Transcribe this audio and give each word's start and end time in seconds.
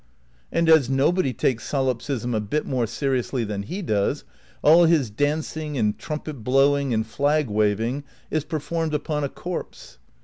And 0.51 0.67
as 0.67 0.89
nobody 0.89 1.31
takes 1.31 1.63
solipsism 1.63 2.33
a 2.33 2.39
bit 2.41 2.65
more 2.65 2.87
seriously 2.87 3.43
than 3.43 3.61
he 3.61 3.83
does, 3.83 4.23
all 4.63 4.85
his 4.85 5.11
dancing 5.11 5.77
and 5.77 5.95
trumpet 5.99 6.43
blowing 6.43 6.91
and 6.91 7.05
flag 7.05 7.47
waving 7.47 8.03
is 8.31 8.43
performed 8.43 8.95
upon 8.95 9.23
a 9.23 9.29
corpse. 9.29 9.99